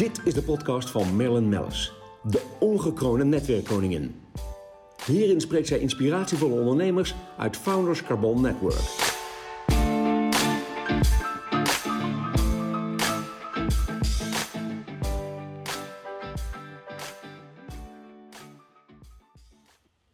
[0.00, 1.92] Dit is de podcast van Marilyn Mellis,
[2.22, 4.14] de ongekroonde netwerkkoningin.
[5.06, 8.80] Hierin spreekt zij inspiratievolle ondernemers uit Founders Carbon Network.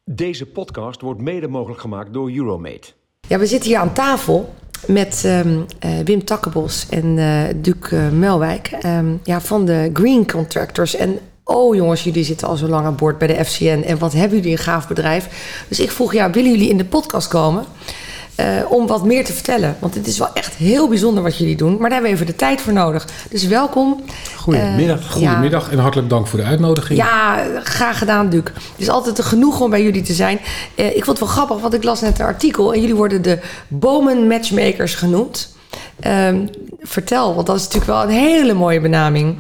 [0.04, 2.92] Deze podcast wordt mede mogelijk gemaakt door Euromate.
[3.28, 4.54] Ja, we zitten hier aan tafel
[4.86, 10.30] met ehm, eh, Wim Takkebos en eh Duc eh, Melwijk ehm, ja, van de Green
[10.30, 10.96] Contractors.
[10.96, 13.82] En oh jongens, jullie zitten al zo lang aan boord bij de FCN.
[13.86, 15.28] En wat hebben jullie een gaaf bedrijf.
[15.68, 17.64] Dus ik vroeg, ja, willen jullie in de podcast komen?
[18.36, 19.76] Eh, om wat meer te vertellen.
[19.78, 21.70] Want het is wel echt heel bijzonder wat jullie doen.
[21.70, 23.06] Maar daar hebben we even de tijd voor nodig.
[23.30, 24.02] Dus welkom.
[24.36, 24.98] Goedemiddag.
[24.98, 26.98] Eh, Goedemiddag en hartelijk dank voor de uitnodiging.
[26.98, 28.42] Ja, graag gedaan, Duc.
[28.44, 30.38] Het is altijd een genoeg om bij jullie te zijn.
[30.74, 32.74] Eh, ik vond het wel grappig, want ik las net een artikel...
[32.74, 35.54] en jullie worden de bomen matchmakers genoemd.
[36.00, 36.46] Ehm,
[36.80, 39.36] vertel, want dat is natuurlijk wel een hele mooie benaming.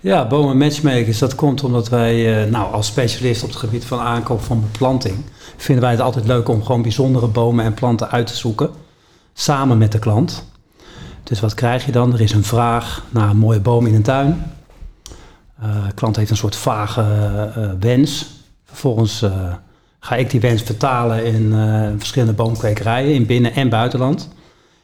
[0.00, 4.00] Ja, bomen matchmakers, dat komt omdat wij eh, nou, als specialist op het gebied van
[4.00, 5.16] aankoop van beplanting...
[5.56, 8.70] vinden wij het altijd leuk om gewoon bijzondere bomen en planten uit te zoeken.
[9.32, 10.46] Samen met de klant.
[11.22, 12.12] Dus wat krijg je dan?
[12.12, 14.52] Er is een vraag naar een mooie boom in een tuin.
[15.60, 18.26] Eh, de klant heeft een soort vage eh, wens.
[18.64, 19.54] Vervolgens eh,
[20.04, 24.28] ga ik die wens vertalen in eh, verschillende boomkwekerijen in binnen- en buitenland.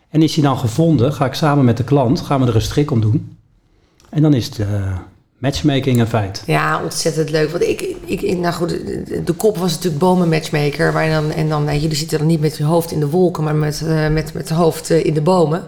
[0.09, 2.63] En is die dan gevonden, ga ik samen met de klant gaan we er een
[2.63, 3.39] strik om doen.
[4.09, 4.97] En dan is het eh,
[5.41, 6.43] matchmaking een feit.
[6.47, 7.51] Ja, ontzettend leuk.
[7.51, 8.69] Want ik, ik, nou goed,
[9.27, 10.93] de, kop was natuurlijk bomen matchmaker.
[10.93, 13.09] Waar je dan, en dan, nou, jullie zitten dan niet met je hoofd in de
[13.09, 15.65] wolken, maar met, eh, met, met het hoofd eh, in de bomen.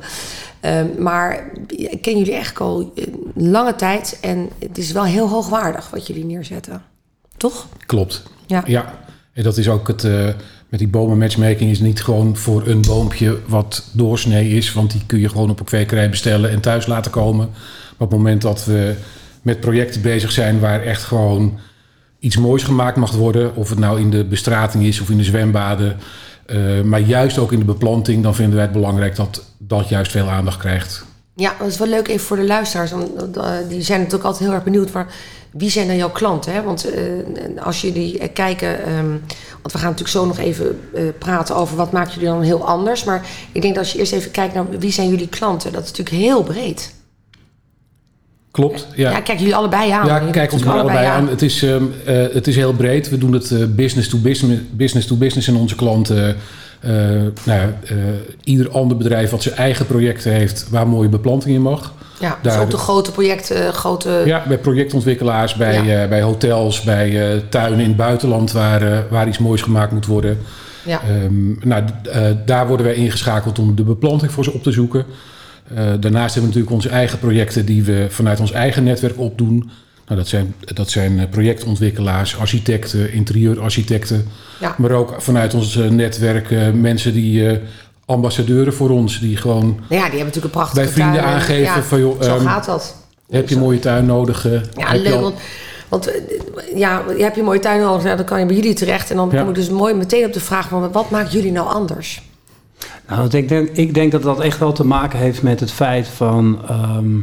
[0.61, 4.19] Ehm, maar ik ken jullie echt al eh, lange tijd.
[4.21, 6.83] En het is wel heel hoogwaardig wat jullie neerzetten.
[7.37, 7.67] Toch?
[7.87, 8.23] Klopt.
[8.47, 8.63] Ja.
[8.67, 8.99] Ja,
[9.33, 10.05] en dat is ook het...
[10.05, 10.29] eh,
[10.69, 14.73] met die bomen matchmaking is niet gewoon voor een boompje wat doorsnee is.
[14.73, 17.49] Want die kun je gewoon op een kwekerij bestellen en thuis laten komen.
[17.49, 18.95] Maar op het moment dat we
[19.43, 21.59] met projecten bezig zijn waar echt gewoon
[22.23, 23.57] iets moois gemaakt mag worden.
[23.57, 25.97] Of het nou in de bestrating is of in de zwembaden.
[26.47, 30.11] eh, maar juist ook in de beplanting, dan vinden wij het belangrijk dat dat juist
[30.11, 31.05] veel aandacht krijgt.
[31.35, 32.93] Ja, dat is wel leuk even voor de luisteraars.
[32.93, 32.99] Eh,
[33.69, 34.93] die zijn natuurlijk altijd heel erg benieuwd.
[34.93, 35.07] Maar
[35.51, 36.53] wie zijn dan jouw klanten?
[36.53, 36.63] Hè?
[36.63, 37.03] Want eh,
[37.65, 38.85] als jullie kijken...
[38.85, 39.11] ehm,
[39.63, 40.81] want we gaan natuurlijk zo nog even
[41.19, 41.77] praten over...
[41.77, 43.05] wat maakt jullie dan heel anders.
[43.05, 45.73] Maar ik denk dat als je eerst even kijkt naar wie zijn jullie klanten...
[45.73, 46.93] dat is natuurlijk heel breed.
[48.53, 50.07] Klopt, Ja, kijk jullie allebei aan.
[50.07, 51.29] Ja, kijk ons allebei aan.
[51.29, 53.09] Het is, ehm, eh, het is heel breed.
[53.09, 56.37] We doen het eh, business to business, business to business en onze klanten.
[56.81, 56.91] eh,
[57.45, 57.73] nou ja,
[58.45, 61.93] ieder ander bedrijf wat zijn eigen projecten heeft waar mooie beplanting in mag.
[62.21, 64.23] Ja, dus ook de grote projecten, grote...
[64.25, 66.09] Ja, bij projectontwikkelaars, bij, Ja.
[66.09, 70.39] bij hotels, bij tuinen in het buitenland waar, waar iets moois gemaakt moet worden.
[70.85, 71.01] Ja.
[71.01, 71.83] Ehm, nou,
[72.45, 75.05] daar worden wij ingeschakeld om de beplanting voor ze op te zoeken.
[75.75, 79.71] Eh, daarnaast hebben we natuurlijk onze eigen projecten die we vanuit ons eigen netwerk opdoen.
[80.07, 84.27] Nou, dat, zijn, dat zijn eh, projectontwikkelaars, architecten, interieurarchitecten.
[84.61, 84.75] Ja.
[84.79, 87.59] Maar ook vanuit ons eh, netwerk mensen die
[88.07, 91.35] ambassadeuren voor ons, die gewoon Nou ja, die hebben natuurlijk een prachtige bij vrienden tuin.
[91.35, 92.97] aangeven Ja, van joh, Zo ehm, gaat dat.
[93.31, 94.43] heb je een mooie tuin nodig?
[94.77, 95.13] Ja, heb leuk.
[95.15, 95.35] al- Want,
[95.89, 96.11] want
[96.75, 98.03] ja, je hebt je mooie tuin nodig.
[98.05, 99.11] Nou, dan kan je bij jullie terecht.
[99.11, 99.39] En dan Ja.
[99.41, 102.23] kom ik dus mooi meteen op de vraag: van, wat maakt jullie nou anders?
[103.17, 106.09] Nou, ik denk, ik denk dat dat echt wel te maken heeft met het feit
[106.09, 107.21] van ehm,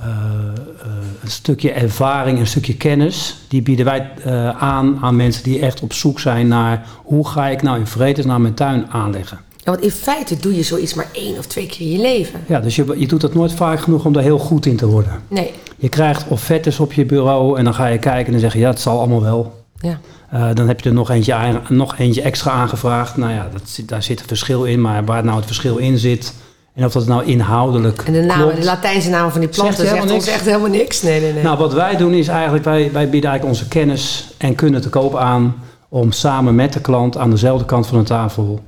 [0.00, 0.90] eh, eh,
[1.22, 3.36] een stukje ervaring, een stukje kennis.
[3.48, 7.48] Die bieden wij eh, aan aan mensen die echt op zoek zijn naar hoe ga
[7.48, 9.38] ik nou in vredesnaam mijn tuin aanleggen.
[9.56, 12.40] Ja, want in feite doe je zoiets maar één of twee keer in je leven.
[12.46, 14.86] Ja, dus je, je doet dat nooit vaak genoeg om daar heel goed in te
[14.86, 15.22] worden.
[15.28, 15.50] Nee.
[15.76, 18.58] Je krijgt offertes op je bureau en dan ga je kijken en dan zeg je
[18.58, 19.64] ja, het zal allemaal wel.
[19.80, 20.00] Ja.
[20.30, 23.16] Eh, dan heb je er nog eentje, aan- nog eentje extra aangevraagd.
[23.16, 26.34] Nou ja, dat, daar zit een verschil in, maar waar nou het verschil in zit
[26.74, 28.56] en of dat nou inhoudelijk En de, klopt.
[28.56, 31.02] de Latijnse namen van die planten Zegt ons echt helemaal niks.
[31.02, 31.42] Nee, nee, nee.
[31.42, 34.88] Nou, wat wij doen is eigenlijk, wij, wij bieden eigenlijk onze kennis en kunnen te
[34.88, 35.54] koop aan
[35.88, 38.60] om samen met de klant aan dezelfde kant van de tafel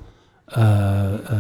[0.46, 1.36] eh, eh,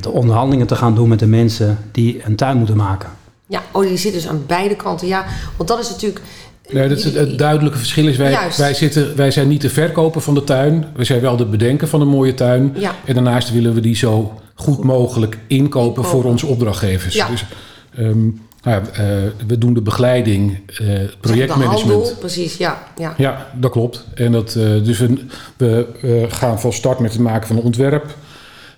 [0.00, 3.08] de onderhandelingen te gaan doen met de mensen die een tuin moeten maken.
[3.46, 5.06] Ja, oh, die zit dus aan beide kanten.
[5.08, 5.24] Ja,
[5.56, 6.20] want dat is natuurlijk...
[6.72, 8.58] Nee, dat is het, het duidelijke verschil is, wij, Juist.
[8.58, 10.84] wij, zitten, wij zijn niet de verkoper van de tuin.
[10.94, 12.74] We zijn wel de bedenker van een mooie tuin.
[12.78, 12.94] Ja.
[13.04, 16.04] En daarnaast willen we die zo goed mogelijk inkopen, Inkopen.
[16.04, 17.14] voor onze opdrachtgevers.
[17.14, 17.28] Ja.
[17.28, 17.44] Dus,
[17.94, 18.20] ehm,
[18.62, 19.04] nou ja, eh,
[19.46, 21.92] we doen de begeleiding, eh, De projectmanagement.
[21.92, 22.82] handel, precies, ja.
[22.96, 23.14] ja.
[23.16, 24.04] Ja, dat klopt.
[24.14, 25.16] En dat, eh, dus we,
[25.56, 28.14] we gaan van start met het maken van een ontwerp.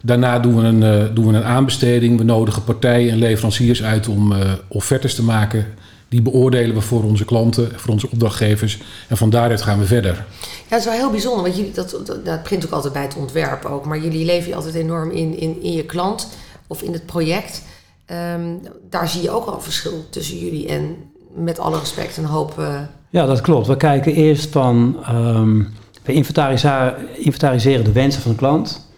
[0.03, 2.19] Daarna doen we een, doen we een aanbesteding.
[2.19, 4.35] We nodigen partijen en leveranciers uit om
[4.69, 5.67] offertes te maken.
[6.13, 8.79] Die beoordelen we voor onze klanten, voor onze opdrachtgevers.
[9.09, 10.13] En van daaruit gaan we verder.
[10.15, 10.25] Ja,
[10.69, 13.17] het is wel heel bijzonder, want jullie, dat, dat, dat begint ook altijd bij het
[13.17, 13.85] ontwerp ook.
[13.85, 16.29] Maar jullie leven je altijd enorm in, in, in je klant
[16.67, 17.63] of in het project.
[18.07, 18.43] Ehm,
[18.91, 20.97] daar zie je ook al een verschil tussen jullie en
[21.35, 22.59] met alle respect een hoop...
[22.59, 22.81] eh,
[23.11, 23.67] Ja, dat klopt.
[23.67, 25.57] We kijken eerst van, ehm,
[26.03, 28.89] we inventariseren, inventariseren de wensen van de klant.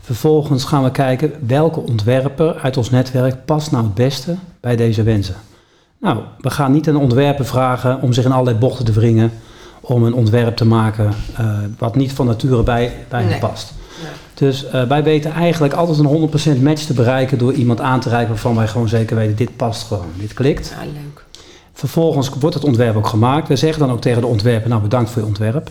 [0.00, 5.02] Vervolgens gaan we kijken welke ontwerper uit ons netwerk past nou het beste bij deze
[5.02, 5.34] wensen.
[6.00, 9.32] Nou, we gaan niet een ontwerper vragen om zich in allerlei bochten te wringen
[9.80, 13.72] om een ontwerp te maken eh, wat niet van nature bij, bij past.
[14.34, 18.08] Dus eh, wij weten eigenlijk altijd een 100% match te bereiken door iemand aan te
[18.08, 20.74] reiken waarvan wij gewoon zeker weten, dit past gewoon, dit klikt.
[20.78, 21.24] ja, leuk.
[21.72, 23.48] Vervolgens wordt het ontwerp ook gemaakt.
[23.48, 25.70] We zeggen dan ook tegen de ontwerper, nou bedankt voor je ontwerp.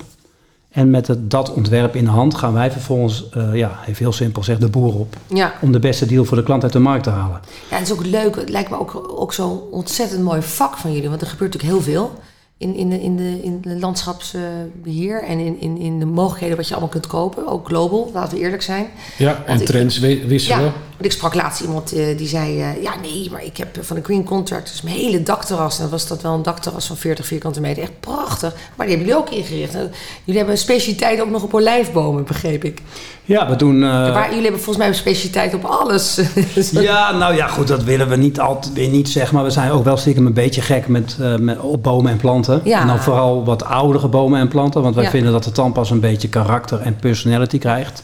[0.71, 4.11] En met het, dat ontwerp in de hand gaan wij vervolgens, eh, ja, even heel
[4.13, 5.15] simpel gezegd, de boer op.
[5.27, 5.53] Ja.
[5.61, 7.39] Om de beste deal voor de klant uit de markt te halen.
[7.69, 8.35] ja, het is ook leuk.
[8.35, 11.09] Het lijkt me ook, ook zo'n ontzettend mooi vak van jullie.
[11.09, 12.19] Want er gebeurt natuurlijk heel veel
[12.57, 16.65] in, in, de, in, de, in de landschapsbeheer en in, in, in de mogelijkheden wat
[16.67, 17.47] je allemaal kunt kopen.
[17.47, 18.87] Ook global, laten we eerlijk zijn.
[19.17, 20.63] Ja, en ik- trends wisselen.
[20.63, 22.61] Ja, want ik sprak laatst iemand eh, die zei...
[22.61, 25.75] eh, ja, nee, maar ik heb van de Green Contractors mijn hele dakterras...
[25.75, 27.83] en dan was dat wel een dakterras van 40 vierkante meter.
[27.83, 28.53] Echt prachtig.
[28.75, 29.73] Maar die hebben jullie ook ingericht.
[29.73, 29.91] En
[30.23, 32.81] jullie hebben een specialiteit ook nog op olijfbomen, begreep ik.
[33.25, 33.83] Ja, we doen...
[33.83, 36.19] eh, Waar, jullie hebben volgens mij een specialiteit op alles.
[36.71, 39.35] ja, nou ja, goed, dat willen we niet altijd weer niet zeggen.
[39.35, 42.17] Maar we zijn ook wel stiekem een beetje gek met, eh, met op bomen en
[42.17, 42.61] planten.
[42.63, 42.81] Ja.
[42.81, 44.81] En dan vooral wat oudere bomen en planten.
[44.81, 45.09] Want wij Ja.
[45.09, 48.03] vinden dat de tandpas een beetje karakter en personality krijgt.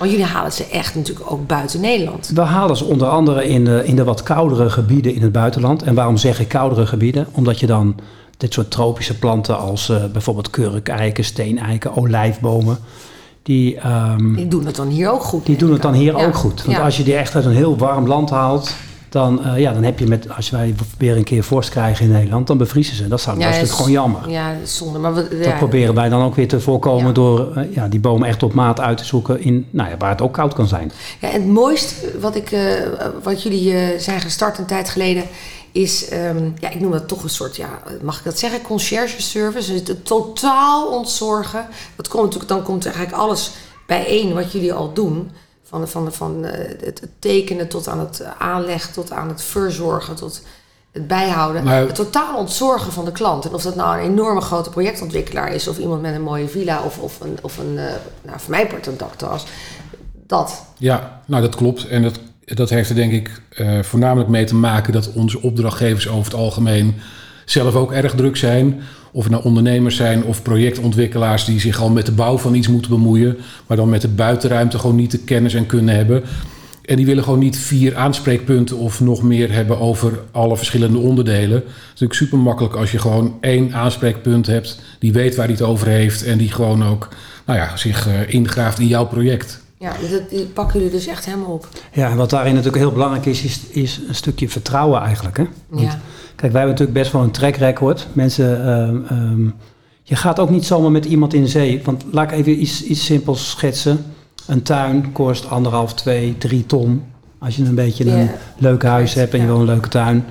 [0.00, 2.30] Want jullie halen ze echt natuurlijk ook buiten Nederland.
[2.34, 5.82] We halen ze onder andere in de, in de wat koudere gebieden in het buitenland.
[5.82, 7.26] En waarom zeg ik koudere gebieden?
[7.32, 7.94] Omdat je dan
[8.36, 12.78] dit soort tropische planten als eh, bijvoorbeeld kurkeiken, steeneiken, olijfbomen...
[13.42, 15.46] die, ehm, Die doen het dan hier ook goed.
[15.46, 16.26] die doen het dan hier Ja.
[16.26, 16.64] ook goed.
[16.64, 16.84] Want Ja.
[16.84, 18.74] als je die echt uit een heel warm land haalt...
[19.10, 22.10] Dan, eh, ja, dan heb je met, als wij weer een keer vorst krijgen in
[22.12, 23.08] Nederland, dan bevriezen ze.
[23.08, 24.30] Dat, zou, Ja, dat is natuurlijk gewoon jammer.
[24.30, 24.98] Ja, zonde.
[24.98, 27.12] Maar we, Dat ja, proberen wij dan ook weer te voorkomen Ja.
[27.12, 30.10] door eh, ja, die bomen echt op maat uit te zoeken in, nou ja, waar
[30.10, 30.92] het ook koud kan zijn.
[31.20, 32.62] Ja, en het mooiste wat, ik, eh,
[33.22, 35.24] wat jullie zijn gestart een tijd geleden
[35.72, 37.68] is, ehm, ja, ik noem dat toch een soort, ja,
[38.02, 39.72] mag ik dat zeggen, conciërge service.
[39.72, 41.66] Dus het totaal ontzorgen.
[41.96, 43.50] Dat komt natuurlijk, dan komt eigenlijk alles
[43.86, 45.30] bijeen wat jullie al doen.
[45.70, 50.42] Van, van, van eh, het tekenen tot aan het aanleggen, tot aan het verzorgen, tot
[50.92, 51.64] het bijhouden.
[51.64, 53.44] Maar- het totaal ontzorgen van de klant.
[53.44, 56.82] En of dat nou een enorme grote projectontwikkelaar is, of iemand met een mooie villa,
[56.82, 59.46] of, of een, of een eh, nou, voor mij part een dakterras.
[60.26, 60.64] Dat.
[60.78, 61.86] Ja, nou dat klopt.
[61.86, 66.08] En dat, dat heeft er denk ik eh, voornamelijk mee te maken dat onze opdrachtgevers
[66.08, 66.94] over het algemeen
[67.44, 68.82] zelf ook erg druk zijn.
[69.12, 72.68] Of het nou ondernemers zijn of projectontwikkelaars die zich al met de bouw van iets
[72.68, 73.36] moeten bemoeien,
[73.66, 76.22] maar dan met de buitenruimte gewoon niet de kennis en kunnen hebben.
[76.84, 81.56] En die willen gewoon niet vier aanspreekpunten of nog meer hebben over alle verschillende onderdelen.
[81.56, 85.54] Het is natuurlijk super makkelijk als je gewoon één aanspreekpunt hebt, die weet waar hij
[85.54, 87.08] het over heeft en die gewoon ook
[87.46, 89.62] nou ja, zich eh, ingraaft in jouw project.
[89.80, 91.68] Ja, dat, die pakken jullie dus echt helemaal op.
[91.92, 95.36] Ja, en wat daarin natuurlijk heel belangrijk is, is, is een stukje vertrouwen eigenlijk.
[95.36, 95.44] Hè?
[95.68, 95.98] Want, Ja.
[96.36, 98.06] Kijk, wij hebben natuurlijk best wel een track record.
[98.12, 99.44] Mensen, ehm, ehm,
[100.02, 101.80] je gaat ook niet zomaar met iemand in zee.
[101.84, 104.04] Want laat ik even iets, iets simpels schetsen.
[104.46, 107.02] Een tuin kost anderhalf, twee, drie ton.
[107.38, 109.50] Als je een beetje een leuk huis hebt en je Ja.
[109.50, 110.24] wil een leuke tuin.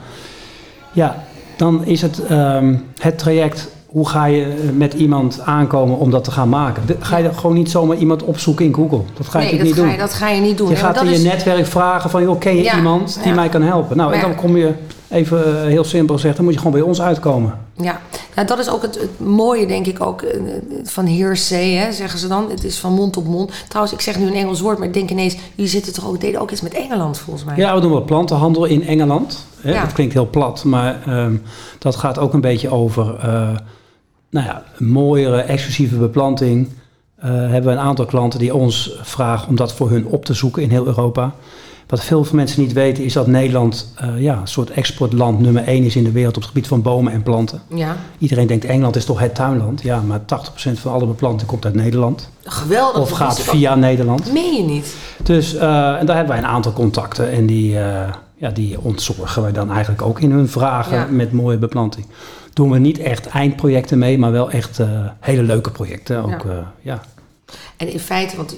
[0.91, 1.23] Ja,
[1.57, 3.69] dan is het ehm, het traject.
[3.91, 6.83] Hoe ga je met iemand aankomen om dat te gaan maken?
[6.99, 9.01] Ga je gewoon niet zomaar iemand opzoeken in Google?
[9.17, 9.91] Dat ga je nee, natuurlijk dat niet ga, doen.
[9.91, 10.69] je, dat ga je niet doen.
[10.69, 13.35] Je gaat in je netwerk vragen van, joh, ken je Ja, iemand die ja.
[13.35, 13.97] mij kan helpen?
[13.97, 14.73] Nou, en dan kom je,
[15.09, 17.59] even eh, heel simpel gezegd, dan moet je gewoon bij ons uitkomen.
[17.75, 18.01] Ja,
[18.35, 20.41] nou, dat is ook het, het mooie, denk ik, ook eh,
[20.83, 22.49] van hearsay, hè, zeggen ze dan.
[22.49, 23.51] Het is van mond op mond.
[23.67, 25.37] Trouwens, ik zeg nu een Engels woord, maar ik denk ineens...
[25.55, 27.55] jullie zitten toch ook, deden ook iets met Engeland, volgens mij.
[27.57, 29.45] Ja, we doen wat plantenhandel in Engeland.
[29.61, 29.71] Hè?
[29.71, 29.81] Ja.
[29.81, 31.35] Dat klinkt heel plat, maar ehm,
[31.79, 33.49] dat gaat ook een beetje over eh,
[34.29, 36.69] nou ja, een mooiere, exclusieve beplanting.
[37.19, 40.63] Hebben we een aantal klanten die ons vragen om dat voor hun op te zoeken
[40.63, 41.33] in heel Europa.
[41.89, 45.63] Wat veel van mensen niet weten is dat Nederland eh, ja, een soort exportland nummer
[45.63, 47.61] één is in de wereld op het gebied van bomen en planten.
[47.75, 49.81] Ja, Iedereen denkt Engeland is toch het tuinland.
[49.81, 50.23] Ja, maar 80%
[50.73, 52.29] van alle beplanting komt uit Nederland.
[52.43, 53.01] geweldig.
[53.01, 53.45] Of gaat ook.
[53.45, 54.33] via Nederland.
[54.33, 54.95] Meen je niet?
[55.23, 55.61] Dus eh,
[55.99, 57.31] en daar hebben wij een aantal contacten.
[57.31, 61.07] En die, eh, ja, die ontzorgen wij dan eigenlijk ook in hun vragen Ja.
[61.09, 62.05] met mooie beplanting.
[62.53, 64.79] Doen we niet echt eindprojecten mee, maar wel echt
[65.19, 66.23] hele leuke projecten.
[66.23, 66.73] Ook, Ja.
[66.81, 67.01] ja.
[67.77, 68.55] En in feite, want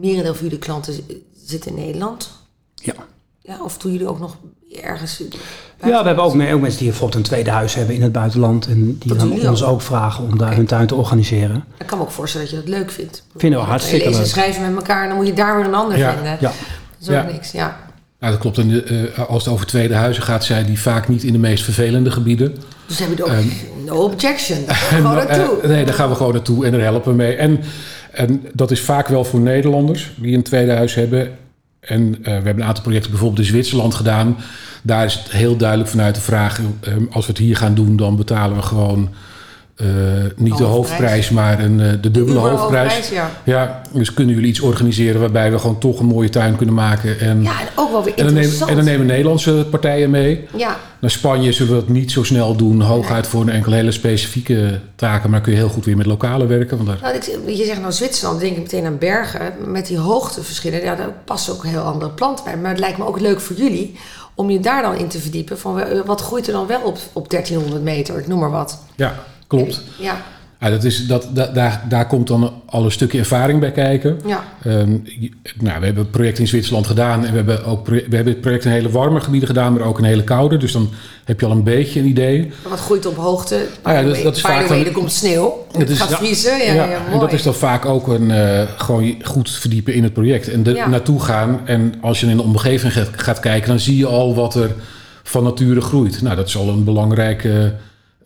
[0.00, 1.00] merendeel van jullie klanten z-
[1.46, 2.38] zit in Nederland.
[2.80, 2.92] Ja.
[3.42, 4.36] Ja, of doen jullie ook nog
[4.82, 5.22] ergens...
[5.82, 8.66] ja, we hebben ook, ook mensen die bijvoorbeeld een tweede huis hebben in het buitenland.
[8.66, 9.70] En die Dat dan ons ook?
[9.72, 11.64] ook vragen om daar hun tuin te organiseren.
[11.78, 13.24] Ik kan me ook voorstellen dat je dat leuk vindt.
[13.36, 14.30] Vinden we hartstikke Lezen en leuk.
[14.34, 16.30] schrijven met elkaar en dan moet je daar weer een ander Ja, vinden.
[16.32, 16.38] Ja.
[16.40, 16.52] Dat
[17.00, 17.22] is ook Ja.
[17.32, 17.76] niks, ja.
[18.20, 18.58] Nou, dat klopt.
[18.58, 21.38] En de, eh, als het over tweede huizen gaat, zijn die vaak niet in de
[21.38, 22.56] meest vervelende gebieden.
[22.86, 23.46] Dus heb je ook Ehm,
[23.84, 24.58] no objection.
[24.68, 25.60] Gewoon Nou, naartoe.
[25.60, 27.34] eh, nee, daar gaan we gewoon naartoe en daar helpen we mee.
[27.34, 27.60] En,
[28.12, 31.30] en dat is vaak wel voor Nederlanders die een tweede huis hebben.
[31.80, 34.36] En eh, we hebben een aantal projecten bijvoorbeeld in Zwitserland gedaan.
[34.82, 37.96] Daar is het heel duidelijk vanuit de vraag: eh, als we het hier gaan doen,
[37.96, 39.08] dan betalen we gewoon
[40.36, 41.30] niet de Hoofdprijs.
[41.30, 42.92] maar een, eh, de dubbele Dubbele hoofdprijs.
[42.92, 43.30] hoofdprijs, ja.
[43.44, 47.20] Ja, dus kunnen jullie iets organiseren waarbij we gewoon toch een mooie tuin kunnen maken.
[47.20, 50.46] En, Ja, en ook wel weer en, dan, nemen, en dan nemen Nederlandse partijen mee.
[50.56, 52.80] Ja, Naar Spanje zullen we dat niet zo snel doen.
[52.80, 55.30] Hooguit voor een enkele hele specifieke taken.
[55.30, 56.76] Maar kun je heel goed weer met lokalen werken.
[56.76, 59.40] Want daar, nou, ik, je zegt nou Zwitserland, denk ik meteen aan bergen.
[59.66, 62.56] Met die hoogteverschillen, ja, daar passen ook heel andere planten bij.
[62.56, 63.98] Maar het lijkt me ook leuk voor jullie
[64.34, 65.58] om je daar dan in te verdiepen.
[65.58, 68.78] Van eh, wat groeit er dan wel op, op 1300 meter, ik noem maar wat.
[68.96, 69.14] ja,
[69.56, 69.82] klopt.
[69.98, 74.20] Ja, dat is, dat, da- daar, daar komt dan al een stukje ervaring bij kijken.
[74.26, 74.44] ja.
[74.64, 74.90] Ehm,
[75.60, 77.24] nou, we hebben een project in Zwitserland gedaan.
[77.24, 79.72] En we hebben, ook, we hebben het project in hele warme gebieden gedaan.
[79.72, 80.56] Maar ook in hele koude.
[80.56, 80.90] Dus dan
[81.24, 82.38] heb je al een beetje een idee.
[82.62, 83.66] Maar wat groeit op hoogte?
[83.82, 85.66] Ah ja, dat- dat is vaak dan- er komt sneeuw.
[85.72, 86.58] Het Het is- gaat vriezen.
[86.58, 90.12] Ja, ja, en dat is dan vaak ook een, eh, gewoon goed verdiepen in het
[90.12, 90.48] project.
[90.48, 91.60] En er naartoe gaan.
[91.64, 94.70] En als je in de omgeving gaat, gaat kijken, dan zie je al wat er
[95.22, 96.22] van nature groeit.
[96.22, 97.74] Nou, dat is al een belangrijke,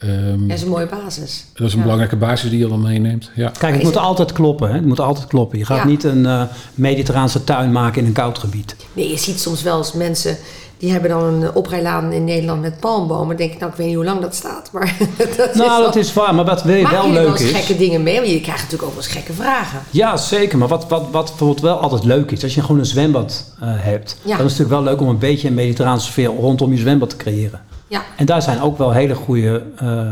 [0.06, 1.44] ehm, Dat is een mooie basis.
[1.54, 1.82] dat is een Ja.
[1.84, 3.30] belangrijke basis die je dan meeneemt.
[3.34, 3.49] Ja.
[3.58, 4.68] Kijk, het moet het- altijd kloppen.
[4.68, 4.75] Hè?
[4.75, 5.58] Het moet altijd kloppen.
[5.58, 5.87] Je gaat Ja.
[5.87, 6.42] niet een eh,
[6.75, 8.76] mediterraanse tuin maken in een koud gebied.
[8.92, 10.37] Nee, je ziet soms wel eens mensen...
[10.78, 13.28] die hebben dan een oprijlaan in Nederland met palmbomen.
[13.28, 14.68] Dan denk ik, nou, ik weet niet hoe lang dat staat.
[14.73, 14.96] Maar
[15.37, 16.34] dat nou, is dat is waar.
[16.34, 17.56] Maar wat wil je Maken wel jullie wel leuk eens is...
[17.56, 18.14] gekke dingen mee?
[18.16, 19.78] Want je krijgt natuurlijk ook wel eens gekke vragen.
[19.90, 20.58] Ja, zeker.
[20.58, 23.68] Maar wat, wat, wat bijvoorbeeld wel altijd leuk is, als je gewoon een zwembad eh,
[23.70, 24.37] hebt, Ja.
[24.37, 27.11] dan is het natuurlijk wel leuk om een beetje een mediterraanse sfeer rondom je zwembad
[27.11, 27.61] te creëren.
[27.94, 30.10] Ja, En daar zijn ook wel hele goede eh,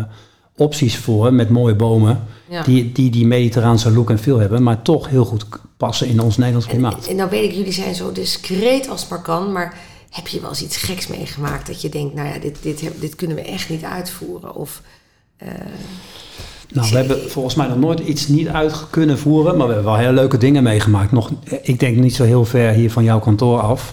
[0.56, 2.62] opties voor met mooie bomen, Ja.
[2.62, 5.46] die, die die mediterraanse look en feel hebben, maar toch heel goed
[5.76, 7.06] passen in ons Nederlands en, klimaat.
[7.06, 9.52] en nou weet ik, jullie zijn zo discreet als het maar kan.
[9.52, 9.74] Maar
[10.10, 11.66] heb je wel eens iets geks meegemaakt?
[11.66, 14.54] Dat je denkt, nou ja, dit, dit, dit kunnen we echt niet uitvoeren.
[14.54, 14.82] Of,
[15.36, 15.48] eh,
[16.72, 19.92] Nou, we hebben volgens mij nog nooit iets niet uit kunnen voeren, maar we hebben
[19.92, 21.12] wel hele leuke dingen meegemaakt.
[21.12, 21.30] Nog,
[21.62, 23.92] ik denk niet zo heel ver hier van jouw kantoor af.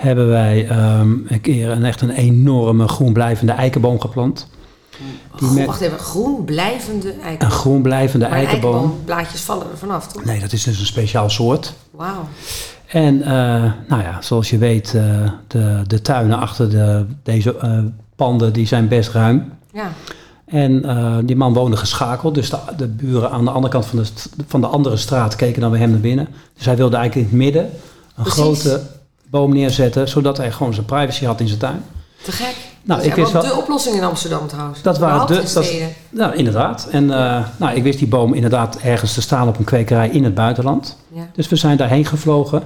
[0.00, 4.48] Hebben wij ehm, een keer een echt een enorme groenblijvende eikenboom geplant.
[5.30, 7.58] Goh, met- wacht even, groen blijvende Een eikenboom.
[7.58, 8.72] groenblijvende Maar eikenboom.
[8.74, 10.24] eikenboomblaadjes vallen er vanaf, toch?
[10.24, 11.74] Nee, dat is dus een speciaal soort.
[11.90, 12.28] Wauw.
[12.86, 13.30] En eh,
[13.88, 17.78] nou ja, zoals je weet, eh, de, de tuinen achter de, deze eh,
[18.16, 19.52] panden die zijn best ruim.
[19.72, 19.92] Ja.
[20.46, 20.82] En
[21.26, 24.08] die man woonde geschakeld, dus de, de buren aan de andere kant van de,
[24.46, 26.28] van de andere straat keken dan bij hem naar binnen.
[26.56, 28.40] Dus hij wilde eigenlijk in het midden een Precies.
[28.40, 28.80] grote
[29.30, 31.84] boom neerzetten, zodat hij gewoon zijn privacy had in zijn tuin.
[32.22, 32.54] Te gek.
[32.82, 34.82] Nou, dat is ik wist wel de oplossing in Amsterdam trouwens.
[34.82, 35.72] Dat waren de- in dat-.
[36.10, 36.88] Nou, inderdaad.
[36.90, 40.24] En eh, nou, ik wist die boom inderdaad ergens te staan op een kwekerij in
[40.24, 40.96] het buitenland.
[41.08, 41.22] Ja.
[41.34, 42.62] Dus we zijn daarheen gevlogen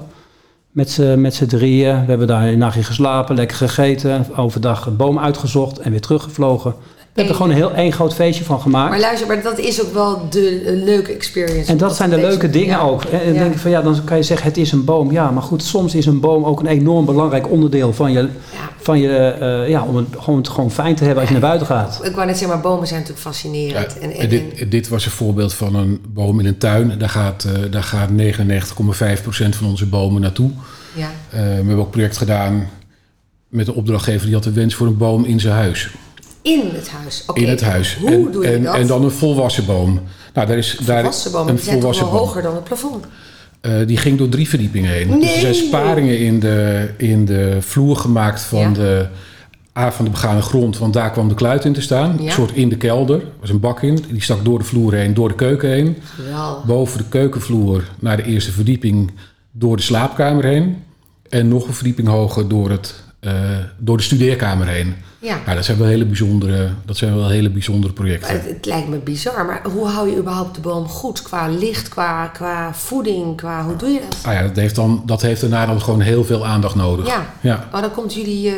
[0.70, 2.00] met z'n drieën.
[2.00, 4.26] We hebben daar een nachtje geslapen, lekker gegeten.
[4.36, 6.74] Overdag een boom uitgezocht en weer teruggevlogen.
[7.14, 8.90] We hebben er gewoon een heel één groot feestje van gemaakt.
[8.90, 11.70] Maar luister, maar dat is ook wel de leuke experience.
[11.70, 12.82] en dat zijn de leuke dingen ja.
[12.82, 13.04] ook.
[13.04, 13.40] En dan Ja.
[13.40, 15.12] denk ik van ja, dan kan je zeggen het is een boom.
[15.12, 18.28] Ja, maar goed, soms is een boom ook een enorm belangrijk onderdeel van je, Ja.
[18.76, 21.48] van je eh, ja, om het gewoon, het gewoon fijn te hebben als je naar
[21.48, 22.00] buiten gaat.
[22.02, 23.98] Ik wou net zeggen, maar bomen zijn natuurlijk Ja, fascinerend.
[23.98, 26.98] en, en, dit, dit was een voorbeeld van een boom in een tuin.
[26.98, 30.50] Daar gaat, eh, daar gaat 99,5% van onze bomen naartoe.
[30.94, 31.10] ja.
[31.30, 32.68] Eh, we hebben ook een project gedaan
[33.48, 35.90] met de opdrachtgever die had de wens voor een boom in zijn huis.
[36.44, 37.22] In het huis.
[37.26, 37.40] Oké.
[37.40, 37.96] In het huis.
[38.00, 38.74] Hoe en, doe je en, dat?
[38.74, 40.00] en dan een volwassen boom.
[40.34, 42.16] Nou, daar is daar volwassen bomen, een die volwassen boom.
[42.16, 43.04] hoger dan het plafond.
[43.60, 45.20] Eh, die ging door drie verdiepingen heen.
[45.20, 48.70] Dus er zijn sparingen in de, in de vloer gemaakt van, Ja.
[48.70, 49.06] de,
[49.78, 50.78] A, van de begane grond.
[50.78, 52.16] Want daar kwam de kluit in te staan.
[52.18, 52.24] Ja.
[52.24, 53.16] Een soort in de kelder.
[53.20, 54.04] Er was een bak in.
[54.10, 55.96] Die stak door de vloer heen, door de keuken heen.
[56.04, 56.64] Geweldig.
[56.64, 59.10] Boven de keukenvloer naar de eerste verdieping
[59.52, 60.82] door de slaapkamer heen.
[61.28, 62.94] En nog een verdieping hoger door, het,
[63.78, 64.94] door de studeerkamer heen.
[65.18, 65.38] Ja.
[65.46, 68.32] Ja, dat zijn wel hele bijzondere, dat zijn wel hele bijzondere projecten.
[68.32, 71.22] Het, het lijkt me bizar, maar hoe hou je überhaupt de boom goed?
[71.22, 73.64] Qua licht, qua, qua voeding, qua...
[73.64, 74.18] Hoe doe je dat?
[74.22, 77.06] Ah ja, dat heeft, dan, dat heeft daarna dan gewoon heel veel aandacht nodig.
[77.06, 77.26] Ja.
[77.40, 77.68] ja.
[77.72, 78.48] Maar dan komt jullie...
[78.48, 78.54] eh,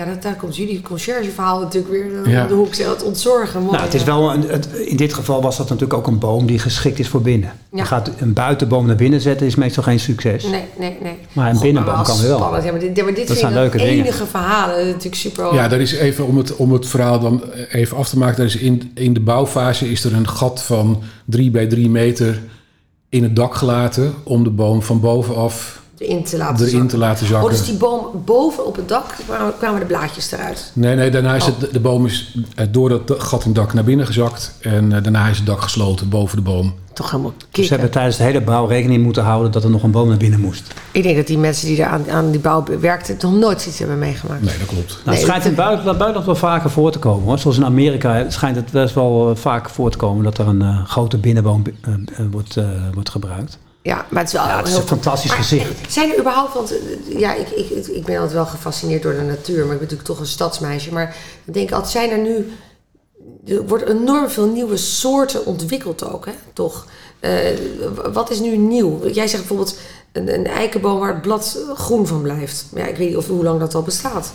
[0.00, 2.42] ja, dat, daar komt jullie conciërgeverhaal natuurlijk weer eh, Ja.
[2.42, 2.76] om de hoek.
[2.76, 3.60] Het ontzorgen.
[3.60, 6.18] Mooi, Nou, het is wel een, het, in dit geval was dat natuurlijk ook een
[6.18, 7.52] boom die geschikt is voor binnen.
[7.70, 7.78] Ja.
[7.78, 10.44] Je gaat een buitenboom naar binnen zetten is meestal geen succes.
[10.44, 11.16] Nee, nee, nee.
[11.32, 12.36] Maar een God, binnenboom maar kan wel.
[12.38, 12.64] Spannend.
[12.64, 13.92] Ja, maar dit, maar dit Dat zijn leuke dingen.
[14.04, 14.76] enige verhalen.
[14.76, 15.54] Dat is natuurlijk super...
[15.54, 18.36] Ja, daar is even om het, om het verhaal dan even af te maken.
[18.36, 22.42] Daar is in, in de bouwfase is er een gat van 3 bij 3 meter
[23.08, 24.14] in het dak gelaten.
[24.22, 26.88] Om de boom van bovenaf erin te laten erin zakken.
[26.88, 27.50] te laten Oh, zakken.
[27.50, 29.04] dus die boom boven op het dak
[29.58, 30.70] kwamen, de blaadjes eruit.
[30.74, 31.58] Nee, nee, daarna is Oh.
[31.60, 34.54] het, de boom is eh, door dat gat in het dak naar binnen gezakt.
[34.60, 36.74] En eh, daarna is het dak gesloten boven de boom.
[36.92, 37.64] Toch helemaal Dus kicken.
[37.64, 40.16] ze hebben tijdens de hele bouw rekening moeten houden dat er nog een boom naar
[40.16, 40.74] binnen moest.
[40.90, 43.16] Ik denk dat die mensen die daar aan, aan die bouw werkten...
[43.20, 44.42] nog nooit iets hebben meegemaakt.
[44.42, 44.88] Nee, dat klopt.
[44.88, 47.24] Nou, Nee, het schijnt in het- buitenland, buitenland wel vaker voor te komen.
[47.26, 47.38] Hoor.
[47.38, 50.62] Zoals in Amerika schijnt het best wel eh, vaak voor te komen dat er een
[50.62, 51.98] eh, grote binnenboom eh, eh,
[52.30, 52.64] wordt, eh,
[52.94, 53.58] wordt gebruikt.
[53.82, 55.92] Ja, maar het is wel Ja, het is heel een fantastisch Maar, gezicht.
[55.92, 59.20] Zijn er überhaupt, want eh, ja, ik, ik, ik ben altijd wel gefascineerd door de
[59.20, 60.92] natuur, maar ik ben natuurlijk toch een stadsmeisje.
[60.92, 62.52] Maar ik denk altijd, zijn er nu,
[63.46, 66.32] er wordt enorm veel nieuwe soorten ontwikkeld ook, hè?
[66.52, 66.86] toch?
[67.20, 67.58] Eh,
[68.12, 69.08] wat is nu nieuw?
[69.08, 69.78] Jij zegt bijvoorbeeld
[70.12, 72.66] een, een eikenboom waar het blad groen van blijft.
[72.74, 74.32] Ja, ik weet niet of, hoe lang dat al bestaat.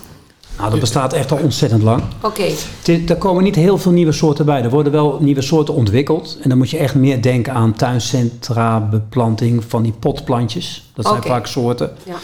[0.58, 2.04] Nou, dat bestaat echt al ontzettend lang.
[2.22, 2.66] Oké, is-
[3.08, 4.62] Er komen niet heel veel nieuwe soorten bij.
[4.64, 6.38] Er worden wel nieuwe soorten ontwikkeld.
[6.42, 10.90] En dan moet je echt meer denken aan tuincentra, beplanting van die potplantjes.
[10.94, 11.92] Dat zijn vaak soorten.
[12.04, 12.16] ja.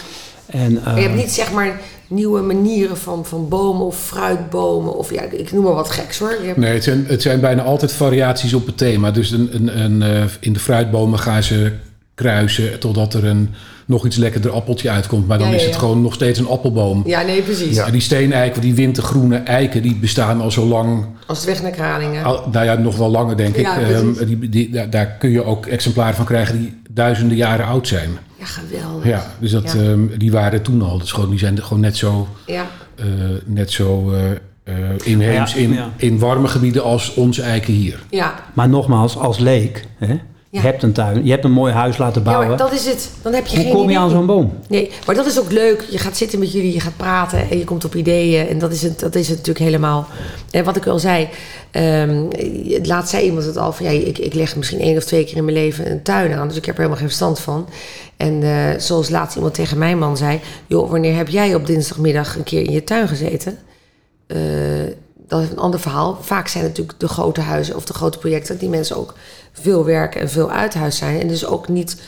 [0.46, 4.98] En, Maar je hebt eh, niet zeg maar nieuwe manieren van, van bomen of fruitbomen
[4.98, 6.36] of ja, ik noem maar wat geks hoor.
[6.42, 9.12] Hebt- Nee, het zijn, het zijn bijna altijd variaties op het thema.
[9.12, 11.72] Dus een, een, een, eh, in de fruitbomen gaan ze
[12.16, 13.50] kruisen totdat er een
[13.86, 15.28] nog iets lekkerder appeltje uitkomt.
[15.28, 15.80] Maar dan Ja, ja, is het ja.
[15.80, 17.04] gewoon nog steeds een appelboom.
[17.06, 17.76] Ja, nee, precies.
[17.76, 21.06] Ja, die steeneiken, die wintergroene eiken, die bestaan al zo lang.
[21.28, 22.24] Als het weg naar Kralingen.
[22.24, 23.66] Al, nou ja, nog wel langer denk ik.
[23.66, 24.18] Ja, precies.
[24.20, 28.10] Ehm, die, die, daar, kun je ook exemplaren van krijgen die duizenden jaren oud zijn.
[28.40, 29.06] Ja, geweldig.
[29.08, 29.80] Ja, dus dat, Ja.
[29.82, 30.98] ehm, die waren toen al.
[30.98, 32.66] Dus gewoon, die zijn gewoon net zo, Ja.
[32.96, 33.06] eh,
[33.46, 34.32] net zo eh,
[34.64, 38.00] eh, inheems Ja, in, in warme gebieden als onze eiken hier.
[38.10, 38.34] Ja.
[38.54, 40.16] maar nogmaals, als leek, hè,
[40.52, 40.64] je Ja.
[40.64, 42.48] hebt een tuin, je hebt een mooi huis laten ja, bouwen.
[42.48, 43.10] maar dat is het.
[43.22, 43.98] Dan heb je Hoe geen kom je idee.
[44.00, 44.54] aan zo'n boom?
[44.68, 45.86] Nee, maar dat is ook leuk.
[45.90, 48.48] Je gaat zitten met jullie, je gaat praten en je komt op ideeën.
[48.48, 50.08] En dat is het, dat is het natuurlijk helemaal.
[50.52, 51.30] En wat ik al zei,
[51.72, 52.24] ehm,
[52.84, 55.38] laatst zei iemand het al van ja, ik, ik leg misschien één of twee keer
[55.38, 56.48] in mijn leven een tuin aan.
[56.48, 57.68] Dus ik heb er helemaal geen verstand van.
[58.18, 62.36] En eh, zoals laatst iemand tegen mijn man zei: joh, wanneer heb jij op dinsdagmiddag
[62.36, 63.58] een keer in je tuin gezeten?
[64.28, 64.38] Eh,
[65.32, 66.18] dat is een ander verhaal.
[66.22, 69.14] Vaak zijn het natuurlijk de grote huizen of de grote projecten die mensen ook
[69.52, 71.20] veel werken en veel uit huis zijn.
[71.22, 72.02] En dus ook niet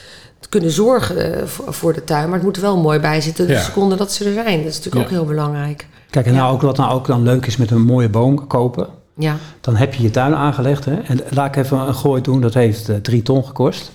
[0.50, 2.25] kunnen zorgen eh, voor, de tuin.
[2.25, 3.62] Maar het moet er wel mooi bij zitten de Ja.
[3.62, 4.58] seconde dat ze er zijn.
[4.58, 5.01] Dat is natuurlijk Ja.
[5.01, 5.88] ook heel belangrijk.
[6.10, 8.88] Kijk, en nou ook wat nou ook dan leuk is met een mooie boom kopen.
[9.15, 10.86] Ja, Dan heb je je tuin aangelegd.
[10.86, 10.96] Hè?
[10.96, 12.42] En laat ik even een gooi doen.
[12.42, 13.92] Dat heeft eh, drie ton gekost.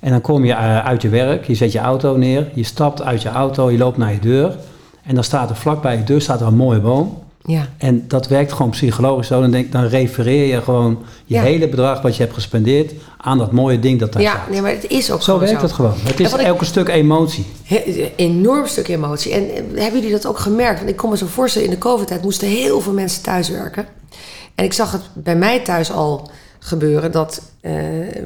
[0.00, 1.46] En dan kom je eh, uit je werk.
[1.46, 2.50] Je zet je auto neer.
[2.54, 3.70] Je stapt uit je auto.
[3.70, 4.56] Je loopt naar je deur.
[5.04, 7.24] En dan staat er vlakbij je deur staat er een mooie boom.
[7.46, 9.40] Ja, En dat werkt gewoon psychologisch zo.
[9.40, 11.42] Dan, denk, dan refereer je gewoon je Ja.
[11.42, 14.50] hele bedrag wat je hebt gespendeerd aan dat mooie ding dat daar ja staat.
[14.50, 15.94] nee, maar het is ook Zo werkt het gewoon.
[16.02, 17.44] Het En is ik- elke stuk emotie.
[17.64, 19.32] He- enorm stuk emotie.
[19.32, 20.78] En eh, hebben jullie dat ook gemerkt?
[20.78, 23.86] Want ik kon me zo voorstellen, in de COVID-tijd moesten heel veel mensen thuiswerken.
[24.54, 26.30] En ik zag het bij mij thuis al
[26.66, 27.72] gebeuren dat eh,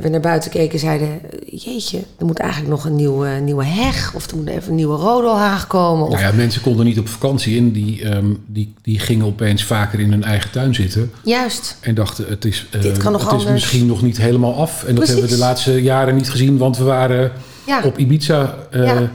[0.01, 1.21] we naar buiten keken en zeiden...
[1.47, 4.15] jeetje, er moet eigenlijk nog een nieuwe, nieuwe heg...
[4.15, 6.07] of er moet even een nieuwe rodelhaag komen.
[6.07, 7.73] Of, Nou ja, mensen konden niet op vakantie in.
[7.73, 11.13] Die, ehm, die, die gingen opeens vaker in hun eigen tuin zitten.
[11.23, 11.77] Juist.
[11.81, 14.85] En dachten, het is, eh, Dit kan nog het is misschien nog niet helemaal af.
[14.85, 16.59] En dat hebben we de laatste jaren niet gezien.
[16.59, 17.33] Want we waren
[17.67, 17.83] Ja.
[17.85, 19.11] op Ibiza eh, Ja.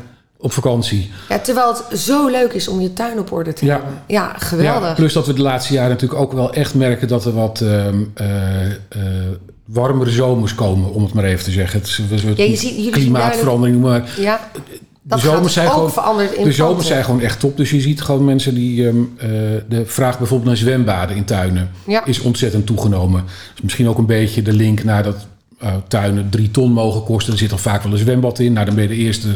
[0.46, 1.10] Op vakantie.
[1.30, 3.72] ja, terwijl het zo leuk is om je tuin op orde te Ja.
[3.74, 3.94] hebben.
[4.08, 4.88] Ja, geweldig.
[4.90, 7.08] Ja, plus dat we de laatste jaren natuurlijk ook wel echt merken...
[7.08, 7.86] dat er wat eh,
[9.66, 11.80] warmere zomers komen, om het maar even te zeggen.
[11.80, 13.82] Het is Ja, je ziet- klimaatverandering.
[13.82, 14.60] Maar Ja, de
[15.02, 17.58] dat zomers gaat zijn ook gewoon veranderd in De zomers zijn gewoon echt top.
[17.58, 18.88] Dus je ziet gewoon mensen die...
[18.88, 19.28] ehm, eh,
[19.70, 22.06] de vraag bijvoorbeeld naar zwembaden in tuinen Ja.
[22.06, 23.24] is ontzettend toegenomen.
[23.54, 25.28] Dus misschien ook een beetje de link naar dat
[25.88, 27.34] tuinen drie ton mogen kosten.
[27.34, 28.54] Er zit al vaak wel een zwembad in.
[28.54, 29.28] Nou, dan ben je de eerste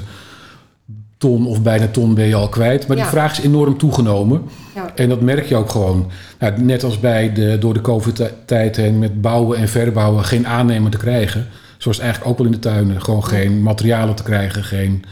[1.19, 2.88] ton of bijna ton ben je al kwijt.
[2.88, 3.03] Maar Ja.
[3.03, 4.43] die vraag is enorm toegenomen.
[4.75, 4.91] Ja.
[4.95, 6.12] En dat merk je ook gewoon.
[6.39, 10.91] Nou, net als bij de, door de COVID-tijd heen met bouwen en verbouwen geen aannemer
[10.91, 11.47] te krijgen.
[11.77, 13.01] Zoals eigenlijk ook wel in de tuinen.
[13.01, 15.03] Gewoon geen materialen te krijgen, geen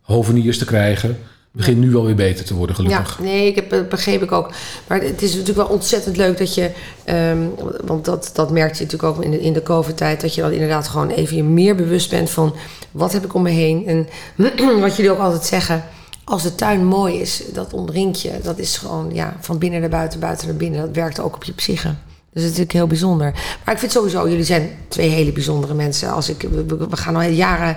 [0.00, 1.16] hoveniers te krijgen.
[1.56, 3.18] Begint nu wel weer beter te worden, gelukkig.
[3.18, 4.50] Ja, nee, ik heb, dat begreep ik ook.
[4.86, 6.70] Maar het is natuurlijk wel ontzettend leuk dat je...
[7.04, 7.38] ehm,
[7.84, 10.20] want dat, dat merkte je natuurlijk ook in de, in de COVID-tijd...
[10.20, 12.54] dat je dan inderdaad gewoon even meer bewust bent van...
[12.90, 13.86] wat heb ik om me heen?
[13.86, 14.08] En
[14.80, 15.84] wat jullie ook altijd zeggen...
[16.24, 18.30] als de tuin mooi is, dat omringt je.
[18.42, 20.80] Dat is gewoon ja, van binnen naar buiten, buiten naar binnen.
[20.80, 21.94] Dat werkt ook op je psyche.
[22.36, 23.32] Dus het is natuurlijk heel bijzonder.
[23.64, 26.12] Maar ik vind sowieso, jullie zijn twee hele bijzondere mensen.
[26.12, 27.76] Als ik, we gaan al jaren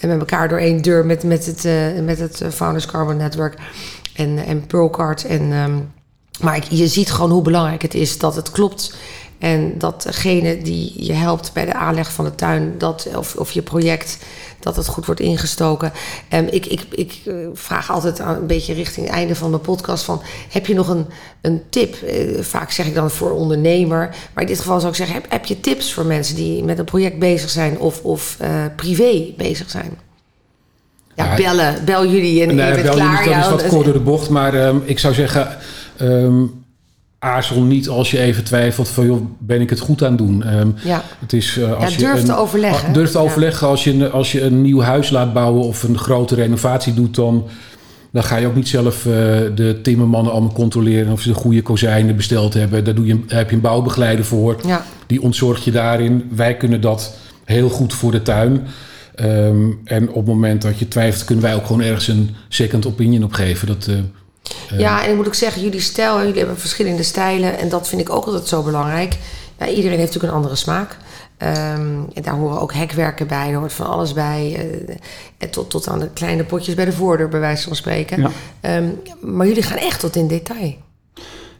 [0.00, 3.54] met elkaar door één deur met, met het, eh, met het eh, Founders Carbon Network
[4.14, 5.24] en, en Pearlcard.
[5.24, 5.78] En, ehm,
[6.40, 8.96] maar ik, je ziet gewoon hoe belangrijk het is dat het klopt.
[9.38, 13.52] En dat degene die je helpt bij de aanleg van de tuin, dat, of, of
[13.52, 14.18] je project,
[14.60, 15.92] dat het goed wordt ingestoken.
[16.28, 20.04] En ik, ik, ik eh, vraag altijd een beetje richting het einde van mijn podcast
[20.04, 20.22] van...
[20.50, 21.06] heb je nog een,
[21.40, 21.94] een tip?
[21.94, 24.14] Eh, vaak zeg ik dan voor ondernemer.
[24.34, 26.78] Maar in dit geval zou ik zeggen, heb, heb je tips voor mensen die met
[26.78, 27.78] een project bezig zijn...
[27.78, 29.98] of, of eh, privé bezig zijn?
[31.14, 31.84] Ja, bellen.
[31.84, 33.24] Bel jullie en Nee, je bent klaar.
[33.24, 34.28] dat ja, is wat kort door de bocht.
[34.28, 35.56] Maar ehm, ik zou zeggen,
[35.96, 36.44] ehm,
[37.26, 39.06] aarzel niet als je even twijfelt van...
[39.06, 40.42] joh, ben ik het goed aan het doen?
[40.42, 41.02] Ehm, Ja.
[41.20, 43.24] het is, eh, als Ja, je durf een- te overleggen, ah, Durf te ja.
[43.24, 43.66] overleggen.
[43.68, 47.14] Als je, een- als je een nieuw huis laat bouwen of een grote renovatie doet...
[47.14, 47.44] dan,
[48.12, 49.12] dan ga je ook niet zelf eh,
[49.54, 51.12] de timmermannen allemaal controleren...
[51.12, 52.84] of ze de goede kozijnen besteld hebben.
[52.84, 54.56] Daar, doe je, daar heb je een bouwbegeleider voor.
[54.66, 54.84] Ja.
[55.06, 56.28] Die ontzorgt je daarin.
[56.34, 58.60] Wij kunnen dat heel goed voor de tuin.
[59.14, 62.86] Ehm, en op het moment dat je twijfelt, kunnen wij ook gewoon ergens een second
[62.86, 63.66] opinion op geven.
[63.66, 63.94] Dat, eh,
[64.76, 67.58] Ja, en ik moet ook zeggen, jullie stijl, jullie hebben verschillende stijlen.
[67.58, 69.18] En dat vind ik ook altijd zo belangrijk.
[69.58, 70.96] Ja, iedereen heeft natuurlijk een andere smaak.
[71.36, 74.68] Ehm, en daar horen ook hekwerken bij, er hoort van alles bij.
[75.38, 78.20] en tot, tot aan de kleine potjes bij de voordeur, bij wijze van spreken.
[78.20, 78.30] Ja.
[78.60, 78.88] Ehm,
[79.20, 80.74] maar jullie gaan echt tot in detail.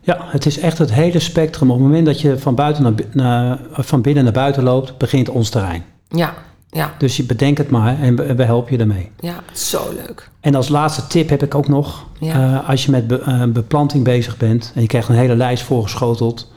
[0.00, 1.70] Ja, het is echt het hele spectrum.
[1.70, 5.28] Op het moment dat je van, buiten naar, naar, van binnen naar buiten loopt, begint
[5.28, 5.84] ons terrein.
[6.08, 6.34] Ja,
[6.76, 9.10] ja, Dus je bedenkt het maar en we, we helpen je ermee.
[9.20, 10.30] ja, zo leuk.
[10.40, 12.06] En als laatste tip heb ik ook nog.
[12.20, 12.58] Ja.
[12.62, 15.62] eh, als je met be- eh, beplanting bezig bent en je krijgt een hele lijst
[15.62, 16.52] voorgeschoteld,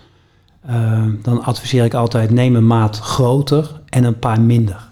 [0.66, 4.88] eh, dan adviseer ik altijd neem een maat groter en een paar minder.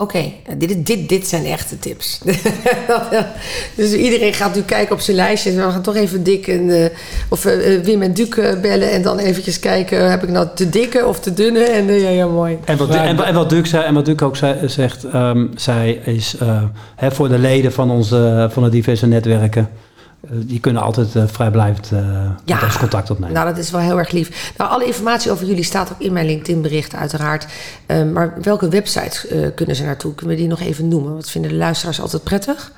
[0.00, 2.20] Oké, nou, dit, dit, dit zijn echte tips.
[3.76, 5.52] dus iedereen gaat nu kijken op zijn lijstje.
[5.52, 6.90] We gaan toch even dik en, eh,
[7.28, 8.28] of eh, eh, Wim en Duc
[8.60, 10.10] bellen en dan eventjes kijken...
[10.10, 11.64] heb ik nou te dikke of te dunne?
[11.64, 12.58] En ja, ja, mooi.
[12.64, 15.90] En wat, en, en wat Duc zei, en wat Duc ook zei, zegt, ehm, zij
[15.92, 16.62] is eh,
[16.96, 19.68] hè, voor de leden van onze van de diverse netwerken.
[20.30, 21.98] Eh, die kunnen altijd eh, vrijblijvend eh
[22.44, 22.54] Ja.
[22.54, 23.34] met ons contact opnemen.
[23.34, 24.52] Nou, dat is wel heel erg lief.
[24.56, 27.46] Nou, alle informatie over jullie staat ook in mijn LinkedIn-bericht, uiteraard.
[27.86, 30.14] Eh, maar welke websites eh, kunnen ze naartoe?
[30.14, 31.14] Kunnen we die nog even noemen?
[31.14, 32.72] Wat vinden de luisteraars altijd prettig?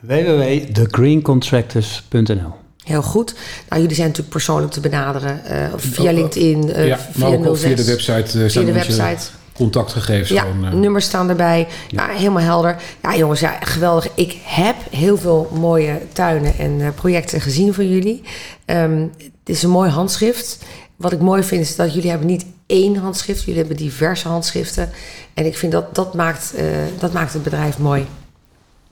[0.00, 2.52] www.thegreencontractors.nl
[2.84, 3.34] Heel goed.
[3.68, 5.44] Nou, jullie zijn natuurlijk persoonlijk te benaderen.
[5.44, 7.66] eh, of via LinkedIn, eh, ja, via maar ook, ook 06.
[7.66, 9.18] via de website uh, Via de website.
[9.54, 10.64] Contactgegevens Ja, gewoon.
[10.64, 11.66] eh, nummers staan erbij.
[11.88, 12.06] Ja.
[12.08, 12.76] helemaal helder.
[13.02, 14.08] Ja, jongens, ja, geweldig.
[14.14, 18.22] Ik heb heel veel mooie tuinen en eh, projecten gezien van jullie.
[18.64, 20.58] Ehm, het is een mooi handschrift.
[20.96, 23.40] Wat ik mooi vind is dat jullie hebben niet één handschrift.
[23.42, 24.90] Jullie hebben diverse handschriften.
[25.34, 26.64] En ik vind dat dat maakt, eh,
[26.98, 28.06] dat maakt het bedrijf mooi.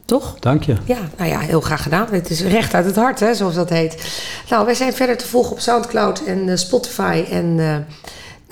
[0.04, 0.36] Toch?
[0.40, 0.74] Dank je.
[0.84, 2.06] Ja, nou ja, heel graag gedaan.
[2.10, 3.96] Het is recht uit het hart, hè, zoals dat heet.
[4.50, 7.24] Nou, wij zijn verder te volgen op Soundcloud en Spotify.
[7.30, 7.76] En eh,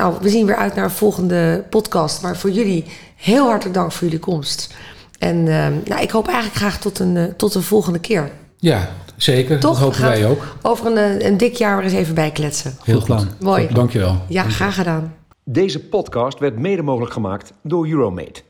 [0.01, 2.23] nou, we zien weer uit naar een volgende podcast.
[2.23, 2.85] Maar voor jullie
[3.17, 4.75] heel hartelijk dank voor jullie komst.
[5.19, 8.31] En eh, nou, ik hoop eigenlijk graag tot een, eh, tot een volgende keer.
[8.57, 9.59] ja, zeker.
[9.61, 9.71] Toch?
[9.79, 10.57] Dat hopen wij ook.
[10.63, 12.77] Over een, eh, een dik jaar weer eens even bijkletsen.
[12.85, 13.19] Heel Goed plan.
[13.19, 13.41] goed.
[13.41, 13.67] Mooi.
[13.67, 14.17] Goed, Dankjewel.
[14.29, 15.15] Ja, graag gedaan.
[15.45, 18.43] Deze podcast werd mede mogelijk gemaakt door Euromate.